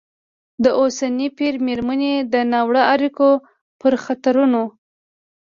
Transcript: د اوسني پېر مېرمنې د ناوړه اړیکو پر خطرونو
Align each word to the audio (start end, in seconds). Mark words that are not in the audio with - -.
د 0.63 0.65
اوسني 0.79 1.27
پېر 1.37 1.53
مېرمنې 1.67 2.13
د 2.33 2.35
ناوړه 2.51 2.83
اړیکو 2.93 3.29
پر 3.79 3.93
خطرونو 4.05 4.63